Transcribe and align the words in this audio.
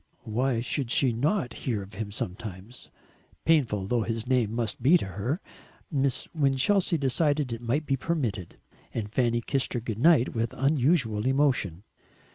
Why 0.25 0.61
should 0.61 0.89
she 0.89 1.13
not 1.13 1.53
hear 1.69 1.83
of 1.83 1.93
him 1.93 2.09
sometimes 2.09 2.89
painful 3.45 3.85
though 3.85 4.01
his 4.01 4.25
name 4.25 4.51
must 4.51 4.81
be 4.81 4.97
to 4.97 5.05
her? 5.05 5.39
Miss 5.91 6.27
Winchelsea 6.33 6.97
decided 6.97 7.53
it 7.53 7.61
might 7.61 7.85
be 7.85 7.97
permitted, 7.97 8.57
and 8.95 9.13
Fanny 9.13 9.41
kissed 9.41 9.73
her 9.73 9.79
good 9.79 9.99
night 9.99 10.33
with 10.33 10.55
unusual 10.57 11.27
emotion. 11.27 11.83